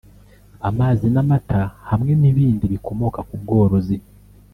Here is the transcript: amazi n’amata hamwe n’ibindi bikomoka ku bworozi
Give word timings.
amazi 0.69 1.05
n’amata 1.13 1.61
hamwe 1.89 2.11
n’ibindi 2.21 2.65
bikomoka 2.73 3.19
ku 3.27 3.33
bworozi 3.41 3.97